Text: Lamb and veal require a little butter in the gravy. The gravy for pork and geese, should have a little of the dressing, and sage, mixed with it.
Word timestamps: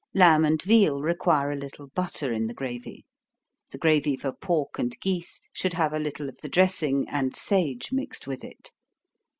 Lamb 0.15 0.43
and 0.45 0.59
veal 0.59 1.03
require 1.03 1.51
a 1.51 1.55
little 1.55 1.85
butter 1.89 2.33
in 2.33 2.47
the 2.47 2.55
gravy. 2.55 3.05
The 3.69 3.77
gravy 3.77 4.17
for 4.17 4.31
pork 4.31 4.79
and 4.79 4.99
geese, 4.99 5.39
should 5.53 5.73
have 5.73 5.93
a 5.93 5.99
little 5.99 6.27
of 6.27 6.37
the 6.41 6.49
dressing, 6.49 7.07
and 7.07 7.35
sage, 7.35 7.91
mixed 7.91 8.25
with 8.25 8.43
it. 8.43 8.71